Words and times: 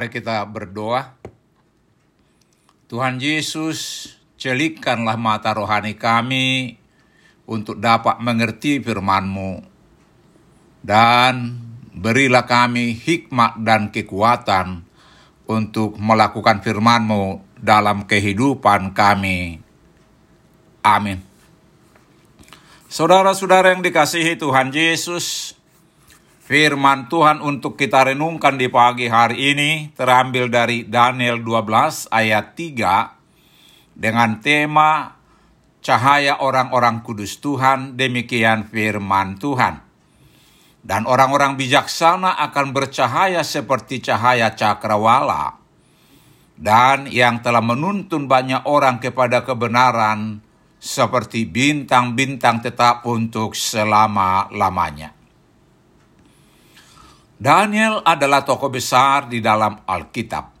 Mari 0.00 0.16
kita 0.16 0.48
berdoa. 0.48 1.12
Tuhan 2.88 3.20
Yesus, 3.20 4.08
celikkanlah 4.40 5.20
mata 5.20 5.52
rohani 5.52 5.92
kami 5.92 6.80
untuk 7.44 7.76
dapat 7.76 8.16
mengerti 8.24 8.80
firman-Mu. 8.80 9.60
Dan 10.80 11.52
berilah 11.92 12.48
kami 12.48 12.96
hikmat 12.96 13.60
dan 13.60 13.92
kekuatan 13.92 14.88
untuk 15.44 16.00
melakukan 16.00 16.64
firman-Mu 16.64 17.60
dalam 17.60 18.08
kehidupan 18.08 18.96
kami. 18.96 19.60
Amin. 20.80 21.20
Saudara-saudara 22.88 23.76
yang 23.76 23.84
dikasihi 23.84 24.40
Tuhan 24.40 24.72
Yesus, 24.72 25.59
firman 26.50 27.06
Tuhan 27.06 27.38
untuk 27.46 27.78
kita 27.78 28.10
renungkan 28.10 28.58
di 28.58 28.66
pagi 28.66 29.06
hari 29.06 29.54
ini 29.54 29.94
terambil 29.94 30.50
dari 30.50 30.82
Daniel 30.82 31.38
12 31.38 32.10
ayat 32.10 32.58
3 32.58 33.94
dengan 33.94 34.42
tema 34.42 35.14
cahaya 35.78 36.42
orang-orang 36.42 37.06
kudus 37.06 37.38
Tuhan, 37.38 37.94
demikian 37.94 38.66
firman 38.66 39.38
Tuhan. 39.38 39.78
Dan 40.82 41.06
orang-orang 41.06 41.54
bijaksana 41.54 42.34
akan 42.50 42.74
bercahaya 42.74 43.46
seperti 43.46 44.02
cahaya 44.02 44.50
cakrawala. 44.50 45.54
Dan 46.58 47.06
yang 47.06 47.46
telah 47.46 47.62
menuntun 47.62 48.26
banyak 48.26 48.66
orang 48.66 48.98
kepada 48.98 49.46
kebenaran 49.46 50.42
seperti 50.82 51.46
bintang-bintang 51.46 52.58
tetap 52.58 53.06
untuk 53.06 53.54
selama-lamanya. 53.54 55.19
Daniel 57.40 58.04
adalah 58.04 58.44
tokoh 58.44 58.68
besar 58.68 59.24
di 59.24 59.40
dalam 59.40 59.80
Alkitab. 59.88 60.60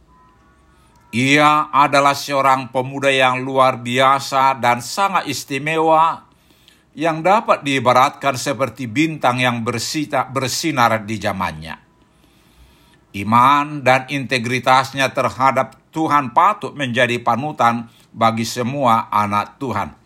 Ia 1.12 1.68
adalah 1.68 2.16
seorang 2.16 2.72
pemuda 2.72 3.12
yang 3.12 3.44
luar 3.44 3.84
biasa 3.84 4.56
dan 4.56 4.80
sangat 4.80 5.28
istimewa 5.28 6.24
yang 6.96 7.20
dapat 7.20 7.60
diibaratkan 7.68 8.40
seperti 8.40 8.88
bintang 8.88 9.44
yang 9.44 9.60
bersinar 9.60 11.04
di 11.04 11.20
zamannya. 11.20 11.76
Iman 13.12 13.84
dan 13.84 14.08
integritasnya 14.08 15.12
terhadap 15.12 15.76
Tuhan 15.92 16.32
patut 16.32 16.72
menjadi 16.72 17.20
panutan 17.20 17.92
bagi 18.08 18.48
semua 18.48 19.12
anak 19.12 19.60
Tuhan. 19.60 19.99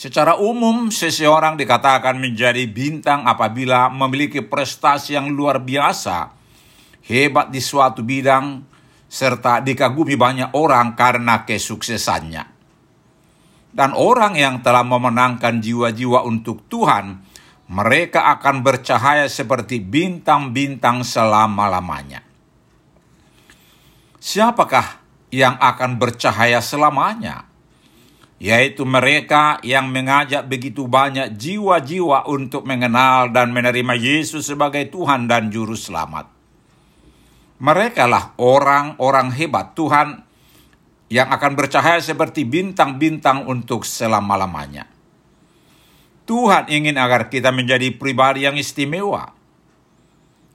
Secara 0.00 0.40
umum, 0.40 0.88
seseorang 0.88 1.60
dikatakan 1.60 2.16
menjadi 2.16 2.64
bintang 2.64 3.28
apabila 3.28 3.92
memiliki 3.92 4.40
prestasi 4.40 5.12
yang 5.12 5.28
luar 5.28 5.60
biasa, 5.60 6.32
hebat 7.04 7.52
di 7.52 7.60
suatu 7.60 8.00
bidang, 8.00 8.64
serta 9.04 9.60
dikagumi 9.60 10.16
banyak 10.16 10.56
orang 10.56 10.96
karena 10.96 11.44
kesuksesannya. 11.44 12.48
Dan 13.76 13.92
orang 13.92 14.40
yang 14.40 14.64
telah 14.64 14.88
memenangkan 14.88 15.60
jiwa-jiwa 15.60 16.24
untuk 16.24 16.64
Tuhan, 16.72 17.20
mereka 17.68 18.32
akan 18.40 18.64
bercahaya 18.64 19.28
seperti 19.28 19.84
bintang-bintang 19.84 21.04
selama-lamanya. 21.04 22.24
Siapakah 24.16 24.96
yang 25.28 25.60
akan 25.60 26.00
bercahaya 26.00 26.64
selamanya, 26.64 27.49
yaitu 28.40 28.88
mereka 28.88 29.60
yang 29.60 29.92
mengajak 29.92 30.48
begitu 30.48 30.88
banyak 30.88 31.36
jiwa-jiwa 31.36 32.24
untuk 32.24 32.64
mengenal 32.64 33.28
dan 33.28 33.52
menerima 33.52 33.92
Yesus 34.00 34.48
sebagai 34.48 34.88
Tuhan 34.88 35.28
dan 35.28 35.52
Juru 35.52 35.76
Selamat. 35.76 36.24
Mereka 37.60 38.08
lah 38.08 38.32
orang-orang 38.40 39.36
hebat 39.36 39.76
Tuhan 39.76 40.24
yang 41.12 41.28
akan 41.28 41.52
bercahaya 41.52 42.00
seperti 42.00 42.48
bintang-bintang 42.48 43.44
untuk 43.44 43.84
selama-lamanya. 43.84 44.88
Tuhan 46.24 46.72
ingin 46.72 46.96
agar 46.96 47.28
kita 47.28 47.52
menjadi 47.52 47.92
pribadi 47.92 48.48
yang 48.48 48.56
istimewa. 48.56 49.36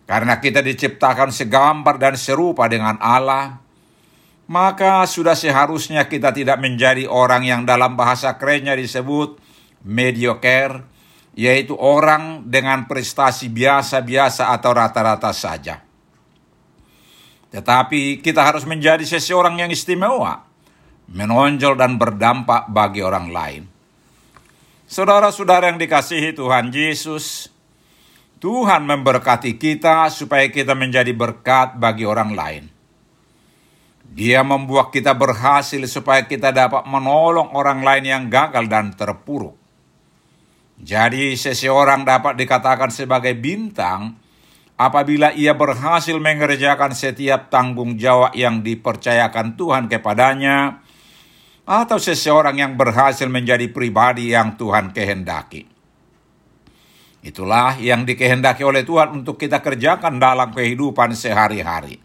Karena 0.10 0.42
kita 0.42 0.66
diciptakan 0.66 1.30
segambar 1.30 2.02
dan 2.02 2.18
serupa 2.18 2.66
dengan 2.66 2.98
Allah, 2.98 3.62
maka 4.46 5.02
sudah 5.10 5.34
seharusnya 5.34 6.06
kita 6.06 6.30
tidak 6.30 6.62
menjadi 6.62 7.10
orang 7.10 7.46
yang 7.46 7.62
dalam 7.66 7.98
bahasa 7.98 8.38
kerennya 8.38 8.78
disebut 8.78 9.42
mediocre, 9.82 10.86
yaitu 11.34 11.74
orang 11.74 12.46
dengan 12.46 12.86
prestasi 12.86 13.50
biasa-biasa 13.50 14.54
atau 14.54 14.72
rata-rata 14.74 15.34
saja. 15.34 15.82
Tetapi 17.50 18.20
kita 18.20 18.44
harus 18.44 18.68
menjadi 18.68 19.02
seseorang 19.08 19.58
yang 19.58 19.72
istimewa, 19.72 20.44
menonjol 21.10 21.80
dan 21.80 21.98
berdampak 21.98 22.68
bagi 22.70 23.02
orang 23.02 23.32
lain. 23.32 23.64
Saudara-saudara 24.86 25.74
yang 25.74 25.82
dikasihi 25.82 26.38
Tuhan 26.38 26.70
Yesus, 26.70 27.50
Tuhan 28.38 28.86
memberkati 28.86 29.58
kita 29.58 30.14
supaya 30.14 30.46
kita 30.54 30.78
menjadi 30.78 31.10
berkat 31.16 31.82
bagi 31.82 32.06
orang 32.06 32.38
lain. 32.38 32.75
Dia 34.16 34.48
membuat 34.48 34.96
kita 34.96 35.12
berhasil 35.12 35.84
supaya 35.92 36.24
kita 36.24 36.56
dapat 36.56 36.88
menolong 36.88 37.52
orang 37.52 37.84
lain 37.84 38.06
yang 38.08 38.24
gagal 38.32 38.64
dan 38.72 38.96
terpuruk. 38.96 39.60
Jadi 40.80 41.36
seseorang 41.36 42.08
dapat 42.08 42.40
dikatakan 42.40 42.96
sebagai 42.96 43.36
bintang 43.36 44.16
apabila 44.80 45.36
ia 45.36 45.52
berhasil 45.52 46.16
mengerjakan 46.16 46.96
setiap 46.96 47.52
tanggung 47.52 48.00
jawab 48.00 48.32
yang 48.32 48.64
dipercayakan 48.64 49.60
Tuhan 49.60 49.92
kepadanya 49.92 50.80
atau 51.68 52.00
seseorang 52.00 52.56
yang 52.56 52.80
berhasil 52.80 53.28
menjadi 53.28 53.68
pribadi 53.68 54.32
yang 54.32 54.56
Tuhan 54.56 54.96
kehendaki. 54.96 55.68
Itulah 57.26 57.76
yang 57.84 58.08
dikehendaki 58.08 58.64
oleh 58.64 58.88
Tuhan 58.88 59.12
untuk 59.12 59.36
kita 59.36 59.60
kerjakan 59.60 60.24
dalam 60.24 60.54
kehidupan 60.54 61.18
sehari-hari. 61.18 62.05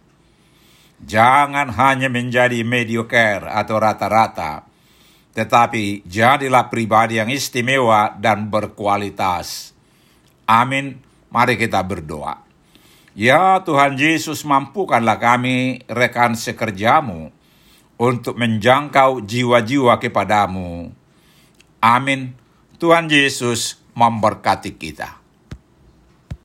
Jangan 1.01 1.73
hanya 1.75 2.13
menjadi 2.13 2.61
mediocre 2.61 3.49
atau 3.49 3.77
rata-rata, 3.81 4.69
tetapi 5.33 6.05
jadilah 6.05 6.69
pribadi 6.69 7.17
yang 7.17 7.33
istimewa 7.33 8.17
dan 8.21 8.53
berkualitas. 8.53 9.73
Amin. 10.45 11.01
Mari 11.31 11.55
kita 11.55 11.81
berdoa. 11.87 12.43
Ya 13.15 13.63
Tuhan 13.63 13.95
Yesus, 14.01 14.43
mampukanlah 14.43 15.19
kami 15.19 15.83
rekan 15.87 16.35
sekerjamu 16.35 17.31
untuk 18.01 18.41
menjangkau 18.41 19.21
jiwa-jiwa 19.23 20.01
kepadamu. 20.01 20.91
Amin. 21.85 22.35
Tuhan 22.81 23.13
Yesus 23.13 23.77
memberkati 23.93 24.73
kita. 24.73 25.20